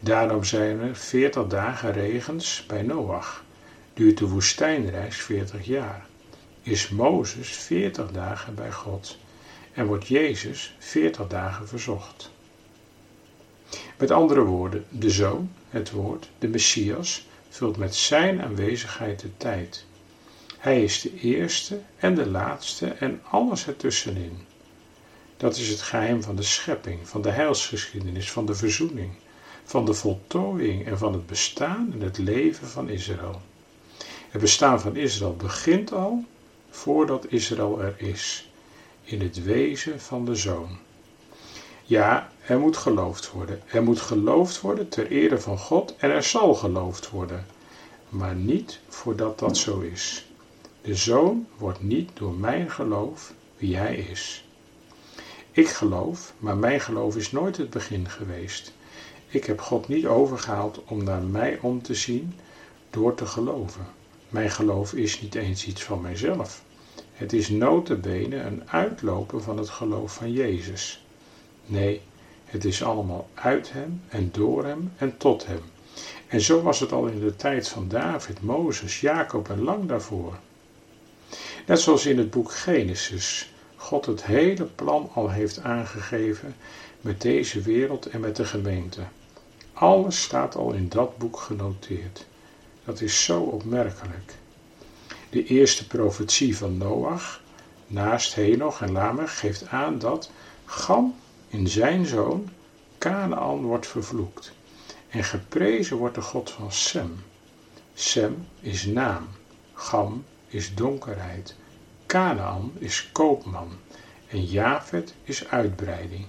Daarom 0.00 0.44
zijn 0.44 0.80
er 0.80 0.96
40 0.96 1.46
dagen 1.46 1.92
regens 1.92 2.64
bij 2.66 2.82
Noach 2.82 3.44
duurt 3.94 4.18
de 4.18 4.28
woestijnreis 4.28 5.16
40 5.16 5.66
jaar, 5.66 6.06
is 6.62 6.88
Mozes 6.88 7.48
40 7.48 8.10
dagen 8.10 8.54
bij 8.54 8.72
God 8.72 9.18
en 9.72 9.86
wordt 9.86 10.06
Jezus 10.06 10.74
40 10.78 11.26
dagen 11.26 11.68
verzocht. 11.68 12.30
Met 13.98 14.10
andere 14.10 14.44
woorden, 14.44 14.84
de 14.88 15.10
Zoon, 15.10 15.50
het 15.68 15.90
Woord, 15.90 16.30
de 16.38 16.48
Messias, 16.48 17.26
vult 17.48 17.76
met 17.76 17.94
Zijn 17.94 18.42
aanwezigheid 18.42 19.20
de 19.20 19.36
tijd. 19.36 19.84
Hij 20.58 20.82
is 20.82 21.00
de 21.00 21.20
eerste 21.20 21.80
en 21.96 22.14
de 22.14 22.28
laatste 22.28 22.86
en 22.86 23.20
alles 23.30 23.66
ertussenin. 23.66 24.38
Dat 25.40 25.56
is 25.56 25.68
het 25.68 25.82
geheim 25.82 26.22
van 26.22 26.36
de 26.36 26.42
schepping, 26.42 27.08
van 27.08 27.22
de 27.22 27.30
heilsgeschiedenis, 27.30 28.32
van 28.32 28.46
de 28.46 28.54
verzoening, 28.54 29.12
van 29.64 29.84
de 29.84 29.94
voltooiing 29.94 30.86
en 30.86 30.98
van 30.98 31.12
het 31.12 31.26
bestaan 31.26 31.90
en 31.92 32.00
het 32.00 32.18
leven 32.18 32.68
van 32.68 32.88
Israël. 32.88 33.40
Het 34.30 34.40
bestaan 34.40 34.80
van 34.80 34.96
Israël 34.96 35.36
begint 35.36 35.92
al 35.92 36.24
voordat 36.70 37.26
Israël 37.28 37.82
er 37.82 37.94
is, 37.96 38.50
in 39.02 39.20
het 39.20 39.42
wezen 39.42 40.00
van 40.00 40.24
de 40.24 40.34
Zoon. 40.34 40.78
Ja, 41.84 42.30
er 42.46 42.58
moet 42.58 42.76
geloofd 42.76 43.30
worden. 43.30 43.62
Er 43.66 43.82
moet 43.82 44.00
geloofd 44.00 44.60
worden 44.60 44.88
ter 44.88 45.10
ere 45.10 45.40
van 45.40 45.58
God 45.58 45.94
en 45.96 46.10
er 46.10 46.22
zal 46.22 46.54
geloofd 46.54 47.10
worden, 47.10 47.46
maar 48.08 48.34
niet 48.34 48.80
voordat 48.88 49.38
dat 49.38 49.56
zo 49.56 49.80
is. 49.80 50.26
De 50.82 50.94
Zoon 50.94 51.46
wordt 51.56 51.82
niet 51.82 52.10
door 52.14 52.34
mijn 52.34 52.70
geloof 52.70 53.32
wie 53.56 53.76
Hij 53.76 53.96
is. 53.96 54.44
Ik 55.52 55.68
geloof, 55.68 56.32
maar 56.38 56.56
mijn 56.56 56.80
geloof 56.80 57.16
is 57.16 57.32
nooit 57.32 57.56
het 57.56 57.70
begin 57.70 58.08
geweest. 58.08 58.72
Ik 59.28 59.44
heb 59.44 59.60
God 59.60 59.88
niet 59.88 60.06
overgehaald 60.06 60.82
om 60.84 61.04
naar 61.04 61.22
mij 61.22 61.58
om 61.60 61.82
te 61.82 61.94
zien 61.94 62.34
door 62.90 63.14
te 63.14 63.26
geloven. 63.26 63.86
Mijn 64.28 64.50
geloof 64.50 64.92
is 64.92 65.20
niet 65.20 65.34
eens 65.34 65.66
iets 65.66 65.82
van 65.82 66.00
mijzelf. 66.00 66.62
Het 67.12 67.32
is 67.32 67.48
notabene 67.48 68.36
een 68.36 68.70
uitlopen 68.70 69.42
van 69.42 69.58
het 69.58 69.68
geloof 69.68 70.14
van 70.14 70.32
Jezus. 70.32 71.04
Nee, 71.66 72.00
het 72.44 72.64
is 72.64 72.82
allemaal 72.82 73.28
uit 73.34 73.72
Hem 73.72 74.02
en 74.08 74.28
door 74.32 74.64
Hem 74.64 74.92
en 74.96 75.16
tot 75.16 75.46
Hem. 75.46 75.62
En 76.26 76.40
zo 76.40 76.62
was 76.62 76.80
het 76.80 76.92
al 76.92 77.06
in 77.06 77.20
de 77.20 77.36
tijd 77.36 77.68
van 77.68 77.88
David, 77.88 78.42
Mozes, 78.42 79.00
Jacob 79.00 79.50
en 79.50 79.62
lang 79.62 79.88
daarvoor. 79.88 80.38
Net 81.66 81.80
zoals 81.80 82.06
in 82.06 82.18
het 82.18 82.30
boek 82.30 82.52
Genesis 82.52 83.52
God 83.80 84.06
het 84.06 84.24
hele 84.24 84.64
plan 84.64 85.10
al 85.14 85.30
heeft 85.30 85.62
aangegeven 85.62 86.56
met 87.00 87.20
deze 87.20 87.60
wereld 87.60 88.06
en 88.06 88.20
met 88.20 88.36
de 88.36 88.44
gemeente. 88.44 89.00
Alles 89.72 90.22
staat 90.22 90.56
al 90.56 90.72
in 90.72 90.88
dat 90.88 91.18
boek 91.18 91.38
genoteerd. 91.38 92.26
Dat 92.84 93.00
is 93.00 93.24
zo 93.24 93.40
opmerkelijk. 93.40 94.34
De 95.30 95.44
eerste 95.44 95.86
profetie 95.86 96.56
van 96.56 96.78
Noach, 96.78 97.40
naast 97.86 98.34
Henoch 98.34 98.80
en 98.80 98.92
Lamech, 98.92 99.38
geeft 99.38 99.66
aan 99.68 99.98
dat 99.98 100.30
Gam 100.64 101.14
in 101.48 101.68
zijn 101.68 102.06
zoon 102.06 102.48
Canaan 102.98 103.62
wordt 103.62 103.86
vervloekt. 103.86 104.52
En 105.08 105.24
geprezen 105.24 105.96
wordt 105.96 106.14
de 106.14 106.22
God 106.22 106.50
van 106.50 106.72
Sem. 106.72 107.22
Sem 107.94 108.46
is 108.60 108.86
naam, 108.86 109.28
Gam 109.74 110.24
is 110.46 110.74
donkerheid, 110.74 111.54
Canaan 112.10 112.72
is 112.78 113.08
koopman 113.12 113.68
en 114.28 114.44
Jafet 114.44 115.14
is 115.24 115.48
uitbreiding. 115.48 116.26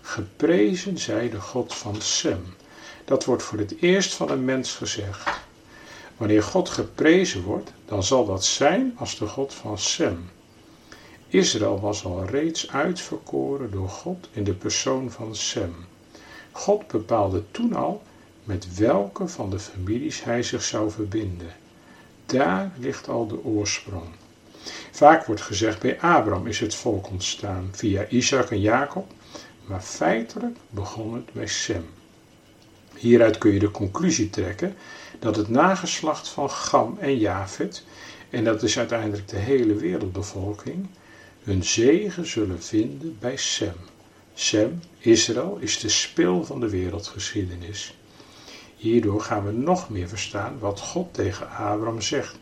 Geprezen 0.00 0.98
zij 0.98 1.30
de 1.30 1.40
God 1.40 1.74
van 1.74 2.00
Sem, 2.00 2.54
Dat 3.04 3.24
wordt 3.24 3.42
voor 3.42 3.58
het 3.58 3.74
eerst 3.80 4.14
van 4.14 4.30
een 4.30 4.44
mens 4.44 4.72
gezegd. 4.72 5.40
Wanneer 6.16 6.42
God 6.42 6.68
geprezen 6.68 7.42
wordt, 7.42 7.72
dan 7.84 8.02
zal 8.02 8.26
dat 8.26 8.44
zijn 8.44 8.94
als 8.96 9.18
de 9.18 9.26
God 9.26 9.54
van 9.54 9.78
Sem. 9.78 10.30
Israël 11.28 11.80
was 11.80 12.04
al 12.04 12.24
reeds 12.24 12.70
uitverkoren 12.70 13.70
door 13.70 13.88
God 13.88 14.28
in 14.32 14.44
de 14.44 14.54
persoon 14.54 15.10
van 15.10 15.34
Sem. 15.34 15.74
God 16.52 16.86
bepaalde 16.86 17.42
toen 17.50 17.74
al 17.74 18.02
met 18.44 18.76
welke 18.76 19.28
van 19.28 19.50
de 19.50 19.58
families 19.58 20.24
hij 20.24 20.42
zich 20.42 20.62
zou 20.62 20.90
verbinden. 20.90 21.52
Daar 22.26 22.72
ligt 22.78 23.08
al 23.08 23.26
de 23.26 23.44
oorsprong. 23.44 24.08
Vaak 24.90 25.24
wordt 25.24 25.42
gezegd 25.42 25.80
bij 25.80 26.00
Abraham 26.00 26.46
is 26.46 26.60
het 26.60 26.74
volk 26.74 27.10
ontstaan 27.10 27.68
via 27.72 28.06
Isaac 28.08 28.50
en 28.50 28.60
Jacob, 28.60 29.10
maar 29.66 29.80
feitelijk 29.80 30.56
begon 30.70 31.14
het 31.14 31.32
bij 31.32 31.46
Sem. 31.46 31.84
Hieruit 32.94 33.38
kun 33.38 33.52
je 33.52 33.58
de 33.58 33.70
conclusie 33.70 34.30
trekken 34.30 34.76
dat 35.18 35.36
het 35.36 35.48
nageslacht 35.48 36.28
van 36.28 36.50
Gam 36.50 36.96
en 37.00 37.18
Jafet, 37.18 37.84
en 38.30 38.44
dat 38.44 38.62
is 38.62 38.78
uiteindelijk 38.78 39.28
de 39.28 39.36
hele 39.36 39.74
wereldbevolking, 39.74 40.86
hun 41.42 41.64
zegen 41.64 42.26
zullen 42.26 42.62
vinden 42.62 43.16
bij 43.20 43.36
Sem. 43.36 43.74
Sem, 44.34 44.80
Israël, 44.98 45.58
is 45.60 45.78
de 45.78 45.88
spil 45.88 46.44
van 46.44 46.60
de 46.60 46.68
wereldgeschiedenis. 46.68 47.98
Hierdoor 48.76 49.20
gaan 49.20 49.44
we 49.44 49.52
nog 49.52 49.90
meer 49.90 50.08
verstaan 50.08 50.58
wat 50.58 50.80
God 50.80 51.14
tegen 51.14 51.50
Abraham 51.50 52.00
zegt. 52.00 52.38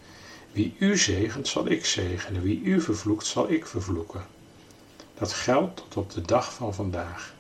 Wie 0.57 0.75
u 0.79 0.97
zegent, 0.97 1.49
zal 1.49 1.71
ik 1.71 1.85
zegenen. 1.85 2.43
Wie 2.43 2.61
u 2.63 2.81
vervloekt, 2.81 3.27
zal 3.27 3.51
ik 3.51 3.67
vervloeken. 3.67 4.27
Dat 5.15 5.33
geldt 5.33 5.77
tot 5.77 5.97
op 5.97 6.11
de 6.11 6.21
dag 6.21 6.55
van 6.55 6.75
vandaag. 6.75 7.35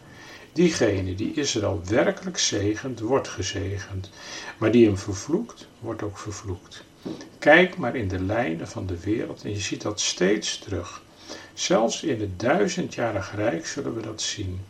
Diegene 0.52 1.14
die 1.14 1.34
Israël 1.34 1.82
werkelijk 1.84 2.38
zegent, 2.38 3.00
wordt 3.00 3.28
gezegend. 3.28 4.10
Maar 4.58 4.70
die 4.70 4.86
hem 4.86 4.98
vervloekt, 4.98 5.66
wordt 5.78 6.02
ook 6.02 6.18
vervloekt. 6.18 6.84
Kijk 7.38 7.76
maar 7.76 7.96
in 7.96 8.08
de 8.08 8.20
lijnen 8.20 8.68
van 8.68 8.86
de 8.86 9.00
wereld 9.00 9.44
en 9.44 9.50
je 9.50 9.60
ziet 9.60 9.82
dat 9.82 10.00
steeds 10.00 10.58
terug. 10.58 11.02
Zelfs 11.54 12.02
in 12.02 12.20
het 12.20 12.40
duizendjarig 12.40 13.34
rijk 13.34 13.66
zullen 13.66 13.94
we 13.94 14.00
dat 14.02 14.22
zien. 14.22 14.60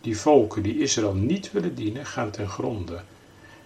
Die 0.00 0.18
volken 0.18 0.62
die 0.62 0.78
Israël 0.78 1.14
niet 1.14 1.52
willen 1.52 1.74
dienen, 1.74 2.06
gaan 2.06 2.30
ten 2.30 2.48
gronde. 2.48 3.02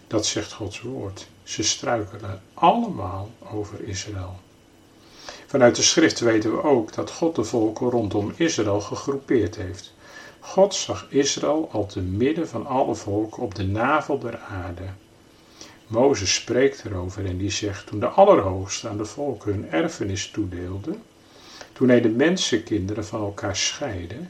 Dat 0.07 0.27
zegt 0.27 0.53
Gods 0.53 0.81
woord. 0.81 1.27
Ze 1.47 1.63
struikelen 1.63 2.41
allemaal 2.55 3.31
over 3.53 3.83
Israël. 3.83 4.41
Vanuit 5.47 5.77
de 5.77 5.83
schrift 5.83 6.21
weten 6.21 6.51
we 6.51 6.63
ook 6.63 6.93
dat 6.95 7.11
God 7.11 7.35
de 7.35 7.45
volken 7.45 7.91
rondom 7.91 8.33
Israël 8.37 8.81
gegroepeerd 8.81 9.57
heeft. 9.57 9.95
God 10.41 10.75
zag 10.75 11.07
Israël 11.09 11.69
al 11.73 11.87
te 11.87 12.01
midden 12.01 12.49
van 12.49 12.67
alle 12.67 12.95
volken 12.95 13.43
op 13.43 13.55
de 13.55 13.67
navel 13.67 14.19
der 14.19 14.39
aarde. 14.39 14.83
Mozes 15.87 16.35
spreekt 16.35 16.85
erover 16.85 17.27
en 17.27 17.37
die 17.37 17.51
zegt: 17.51 17.87
Toen 17.87 18.01
de 18.01 18.09
Allerhoogste 18.09 18.89
aan 18.89 18.97
de 18.97 19.05
volken 19.05 19.53
hun 19.53 19.71
erfenis 19.71 20.31
toedeelde, 20.31 20.97
toen 21.73 21.89
hij 21.89 22.01
de 22.01 22.09
mensenkinderen 22.09 23.07
van 23.07 23.21
elkaar 23.21 23.57
scheidde, 23.57 24.21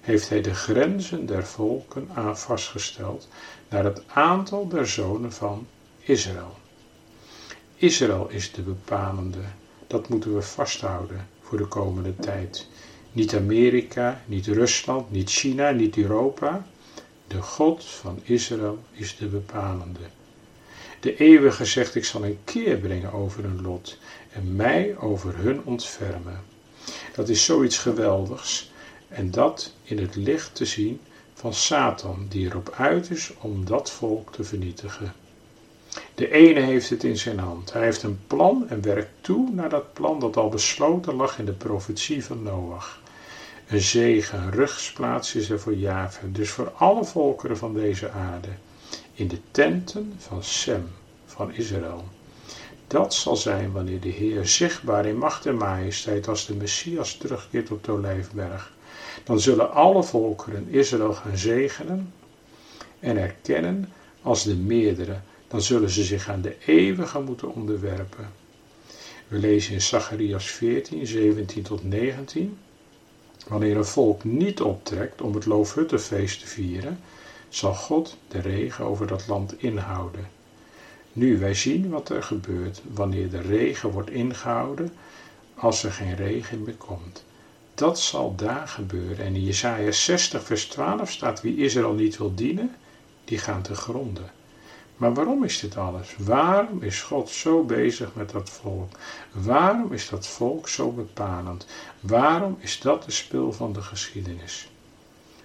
heeft 0.00 0.28
hij 0.28 0.40
de 0.40 0.54
grenzen 0.54 1.26
der 1.26 1.46
volken 1.46 2.08
aan 2.14 2.38
vastgesteld 2.38 3.28
naar 3.68 3.84
het 3.84 4.02
aantal 4.06 4.68
der 4.68 4.86
zonen 4.86 5.32
van 5.32 5.66
Israël. 6.02 6.58
Israël 7.76 8.28
is 8.28 8.52
de 8.52 8.62
bepalende, 8.62 9.42
dat 9.86 10.08
moeten 10.08 10.34
we 10.34 10.42
vasthouden 10.42 11.28
voor 11.40 11.58
de 11.58 11.66
komende 11.66 12.16
tijd. 12.16 12.68
Niet 13.12 13.34
Amerika, 13.34 14.22
niet 14.26 14.46
Rusland, 14.46 15.10
niet 15.10 15.30
China, 15.30 15.70
niet 15.70 15.96
Europa. 15.96 16.66
De 17.26 17.42
God 17.42 17.84
van 17.84 18.20
Israël 18.22 18.78
is 18.92 19.16
de 19.16 19.26
bepalende. 19.26 20.00
De 21.00 21.16
eeuwige 21.16 21.64
zegt: 21.64 21.94
Ik 21.94 22.04
zal 22.04 22.24
een 22.24 22.38
keer 22.44 22.76
brengen 22.76 23.12
over 23.12 23.42
hun 23.42 23.62
lot 23.62 23.98
en 24.32 24.56
mij 24.56 24.96
over 24.98 25.36
hun 25.36 25.64
ontfermen. 25.64 26.40
Dat 27.14 27.28
is 27.28 27.44
zoiets 27.44 27.78
geweldigs 27.78 28.70
en 29.08 29.30
dat 29.30 29.74
in 29.82 29.98
het 29.98 30.16
licht 30.16 30.54
te 30.54 30.64
zien 30.64 31.00
van 31.34 31.54
Satan, 31.54 32.26
die 32.28 32.46
erop 32.46 32.74
uit 32.76 33.10
is 33.10 33.32
om 33.38 33.64
dat 33.64 33.90
volk 33.90 34.32
te 34.32 34.44
vernietigen. 34.44 35.14
De 36.20 36.30
ene 36.30 36.60
heeft 36.60 36.90
het 36.90 37.04
in 37.04 37.18
zijn 37.18 37.38
hand. 37.38 37.72
Hij 37.72 37.82
heeft 37.82 38.02
een 38.02 38.20
plan 38.26 38.68
en 38.68 38.82
werkt 38.82 39.10
toe 39.20 39.50
naar 39.50 39.68
dat 39.68 39.92
plan 39.92 40.18
dat 40.18 40.36
al 40.36 40.48
besloten 40.48 41.14
lag 41.14 41.38
in 41.38 41.44
de 41.44 41.52
profetie 41.52 42.24
van 42.24 42.42
Noach. 42.42 43.00
Een 43.68 43.80
zegen, 43.80 44.42
een 44.42 44.50
rugsplaats 44.50 45.34
is 45.34 45.50
er 45.50 45.60
voor 45.60 45.74
Java, 45.74 46.20
dus 46.26 46.50
voor 46.50 46.72
alle 46.76 47.04
volkeren 47.04 47.56
van 47.56 47.74
deze 47.74 48.10
aarde, 48.10 48.48
in 49.14 49.28
de 49.28 49.38
tenten 49.50 50.12
van 50.18 50.44
Sem, 50.44 50.88
van 51.26 51.52
Israël. 51.52 52.04
Dat 52.86 53.14
zal 53.14 53.36
zijn 53.36 53.72
wanneer 53.72 54.00
de 54.00 54.08
Heer 54.08 54.46
zichtbaar 54.46 55.06
in 55.06 55.18
macht 55.18 55.46
en 55.46 55.56
majesteit 55.56 56.28
als 56.28 56.46
de 56.46 56.54
Messias 56.54 57.16
terugkeert 57.16 57.70
op 57.70 57.84
de 57.84 57.92
Olijfberg. 57.92 58.72
Dan 59.24 59.40
zullen 59.40 59.72
alle 59.72 60.02
volkeren 60.02 60.68
Israël 60.68 61.12
gaan 61.12 61.36
zegenen 61.36 62.12
en 62.98 63.16
erkennen 63.16 63.92
als 64.22 64.44
de 64.44 64.56
meerdere. 64.56 65.16
Dan 65.50 65.62
zullen 65.62 65.90
ze 65.90 66.04
zich 66.04 66.28
aan 66.28 66.40
de 66.40 66.56
eeuwige 66.66 67.20
moeten 67.20 67.54
onderwerpen. 67.54 68.30
We 69.28 69.38
lezen 69.38 69.72
in 69.72 69.80
Zacharias 69.80 70.46
14, 70.46 71.06
17 71.06 71.62
tot 71.62 71.84
19. 71.84 72.58
Wanneer 73.48 73.76
een 73.76 73.84
volk 73.84 74.24
niet 74.24 74.60
optrekt 74.60 75.20
om 75.20 75.34
het 75.34 75.46
Loofhuttenfeest 75.46 76.40
te 76.40 76.46
vieren, 76.46 77.00
zal 77.48 77.74
God 77.74 78.16
de 78.28 78.40
regen 78.40 78.84
over 78.84 79.06
dat 79.06 79.26
land 79.26 79.62
inhouden. 79.62 80.28
Nu, 81.12 81.38
wij 81.38 81.54
zien 81.54 81.88
wat 81.88 82.08
er 82.08 82.22
gebeurt 82.22 82.82
wanneer 82.92 83.30
de 83.30 83.40
regen 83.40 83.90
wordt 83.90 84.10
ingehouden 84.10 84.92
als 85.54 85.84
er 85.84 85.92
geen 85.92 86.16
regen 86.16 86.62
meer 86.62 86.74
komt. 86.76 87.24
Dat 87.74 88.00
zal 88.00 88.34
daar 88.34 88.68
gebeuren. 88.68 89.24
En 89.24 89.34
in 89.34 89.44
Jesaja 89.44 89.90
60 89.90 90.44
vers 90.44 90.66
12 90.66 91.10
staat 91.10 91.40
wie 91.40 91.56
Israël 91.56 91.92
niet 91.92 92.16
wil 92.18 92.34
dienen, 92.34 92.74
die 93.24 93.38
gaan 93.38 93.62
te 93.62 93.74
gronden. 93.74 94.30
Maar 95.00 95.14
waarom 95.14 95.44
is 95.44 95.60
dit 95.60 95.76
alles? 95.76 96.14
Waarom 96.18 96.82
is 96.82 97.02
God 97.02 97.28
zo 97.28 97.64
bezig 97.64 98.14
met 98.14 98.30
dat 98.30 98.50
volk? 98.50 98.98
Waarom 99.32 99.92
is 99.92 100.08
dat 100.08 100.26
volk 100.26 100.68
zo 100.68 100.90
bepalend? 100.90 101.66
Waarom 102.00 102.56
is 102.58 102.80
dat 102.80 103.04
de 103.04 103.10
spil 103.10 103.52
van 103.52 103.72
de 103.72 103.82
geschiedenis? 103.82 104.70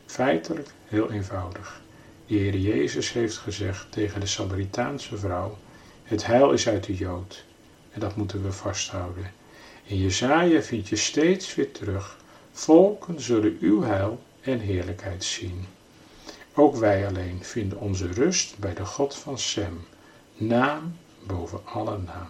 Feitelijk 0.05 0.69
heel 0.85 1.11
eenvoudig. 1.11 1.81
De 2.27 2.35
Heer 2.35 2.57
Jezus 2.57 3.11
heeft 3.13 3.37
gezegd 3.37 3.91
tegen 3.91 4.19
de 4.19 4.25
Samaritaanse 4.25 5.17
vrouw: 5.17 5.57
Het 6.03 6.25
heil 6.25 6.51
is 6.51 6.67
uit 6.67 6.83
de 6.83 6.95
Jood. 6.95 7.43
En 7.91 7.99
dat 7.99 8.15
moeten 8.15 8.43
we 8.43 8.51
vasthouden. 8.51 9.31
In 9.83 9.97
Jesaja 9.97 10.61
vind 10.61 10.87
je 10.87 10.95
steeds 10.95 11.55
weer 11.55 11.71
terug: 11.71 12.17
Volken 12.51 13.21
zullen 13.21 13.57
uw 13.59 13.81
heil 13.81 14.23
en 14.41 14.59
heerlijkheid 14.59 15.23
zien. 15.23 15.65
Ook 16.55 16.75
wij 16.75 17.07
alleen 17.07 17.39
vinden 17.41 17.79
onze 17.79 18.07
rust 18.07 18.57
bij 18.57 18.73
de 18.73 18.85
God 18.85 19.15
van 19.15 19.39
Sem, 19.39 19.85
naam 20.33 20.97
boven 21.23 21.59
alle 21.65 21.97
naam. 21.97 22.27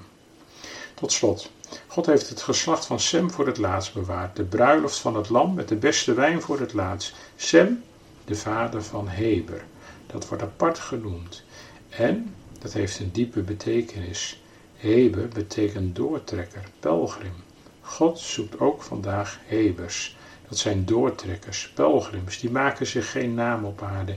Tot 0.94 1.12
slot, 1.12 1.52
God 1.88 2.06
heeft 2.06 2.30
het 2.30 2.42
geslacht 2.42 2.86
van 2.86 3.00
Sem 3.00 3.32
voor 3.32 3.46
het 3.46 3.58
laatst 3.58 3.94
bewaard, 3.94 4.36
de 4.36 4.44
bruiloft 4.44 5.00
van 5.00 5.16
het 5.16 5.30
lam 5.30 5.54
met 5.54 5.68
de 5.68 5.76
beste 5.76 6.14
wijn 6.14 6.42
voor 6.42 6.60
het 6.60 6.74
laatst. 6.74 7.16
Sem, 7.36 7.84
de 8.26 8.36
vader 8.36 8.84
van 8.84 9.08
Heber, 9.08 9.64
dat 10.08 10.28
wordt 10.28 10.44
apart 10.44 10.80
genoemd. 10.80 11.44
En 11.90 12.36
dat 12.60 12.74
heeft 12.74 13.00
een 13.00 13.12
diepe 13.12 13.42
betekenis. 13.42 14.42
Heber 14.76 15.28
betekent 15.28 15.96
doortrekker, 15.96 16.64
pelgrim. 16.80 17.36
God 17.82 18.20
zoekt 18.20 18.60
ook 18.60 18.82
vandaag 18.82 19.40
Hebers. 19.46 20.18
Dat 20.50 20.58
zijn 20.58 20.86
doortrekkers, 20.86 21.72
pelgrims, 21.74 22.40
die 22.40 22.50
maken 22.50 22.88
zich 22.88 23.12
geen 23.12 23.34
naam 23.34 23.66
op 23.66 23.82
aarde 23.82 24.16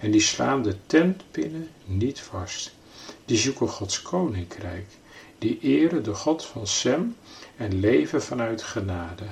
en 0.00 0.10
die 0.10 0.20
slaan 0.20 0.62
de 0.62 0.76
tentpinnen 0.86 1.68
niet 1.84 2.20
vast. 2.20 2.74
Die 3.24 3.38
zoeken 3.38 3.68
Gods 3.68 4.02
koninkrijk, 4.02 4.86
die 5.38 5.58
eren 5.60 6.02
de 6.02 6.14
God 6.14 6.44
van 6.44 6.66
Sem 6.66 7.16
en 7.56 7.80
leven 7.80 8.22
vanuit 8.22 8.62
genade. 8.62 9.24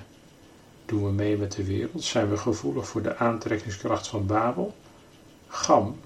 Doen 0.87 1.04
we 1.04 1.11
mee 1.11 1.37
met 1.37 1.52
de 1.52 1.64
wereld? 1.64 2.04
Zijn 2.04 2.30
we 2.30 2.37
gevoelig 2.37 2.88
voor 2.88 3.02
de 3.02 3.16
aantrekkingskracht 3.16 4.08
van 4.08 4.26
Babel? 4.26 4.74
Gam 5.48 6.00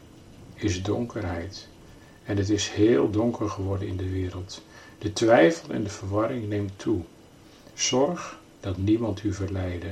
is 0.55 0.83
donkerheid. 0.83 1.69
En 2.25 2.37
het 2.37 2.51
is 2.51 2.69
heel 2.69 3.11
donker 3.11 3.49
geworden 3.49 3.89
in 3.89 3.97
de 3.97 4.11
wereld. 4.11 4.63
De 4.99 5.13
twijfel 5.13 5.75
en 5.75 5.83
de 5.83 5.91
verwarring 5.91 6.49
neemt 6.49 6.73
toe. 6.77 7.01
Zorg 7.75 8.39
dat 8.61 8.77
niemand 8.77 9.23
u 9.23 9.33
verleide. 9.33 9.91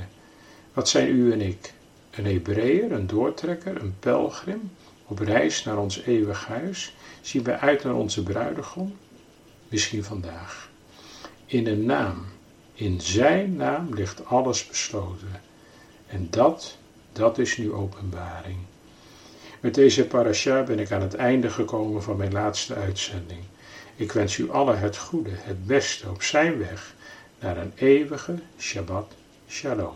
Wat 0.73 0.89
zijn 0.89 1.07
u 1.07 1.31
en 1.31 1.41
ik? 1.41 1.73
Een 2.11 2.25
Hebreeër, 2.25 2.91
een 2.91 3.07
doortrekker, 3.07 3.81
een 3.81 3.95
pelgrim, 3.99 4.71
op 5.05 5.19
reis 5.19 5.63
naar 5.63 5.77
ons 5.77 6.01
eeuwig 6.01 6.45
huis? 6.45 6.95
Zien 7.21 7.43
wij 7.43 7.57
uit 7.57 7.83
naar 7.83 7.93
onze 7.93 8.23
bruidegom? 8.23 8.97
Misschien 9.69 10.03
vandaag. 10.03 10.69
In 11.45 11.67
een 11.67 11.85
naam, 11.85 12.25
in 12.73 13.01
zijn 13.01 13.55
naam 13.55 13.93
ligt 13.93 14.25
alles 14.25 14.67
besloten. 14.67 15.41
En 16.07 16.27
dat, 16.29 16.77
dat 17.11 17.37
is 17.37 17.57
nu 17.57 17.73
openbaring. 17.73 18.57
Met 19.59 19.73
deze 19.73 20.05
parasha 20.05 20.63
ben 20.63 20.79
ik 20.79 20.91
aan 20.91 21.01
het 21.01 21.15
einde 21.15 21.49
gekomen 21.49 22.03
van 22.03 22.17
mijn 22.17 22.31
laatste 22.31 22.75
uitzending. 22.75 23.41
Ik 23.95 24.11
wens 24.11 24.37
u 24.37 24.51
allen 24.51 24.79
het 24.79 24.97
goede, 24.97 25.31
het 25.33 25.65
beste 25.65 26.09
op 26.09 26.23
zijn 26.23 26.57
weg 26.57 26.95
naar 27.39 27.57
een 27.57 27.71
eeuwige 27.75 28.35
Shabbat 28.57 29.11
Shalom. 29.47 29.95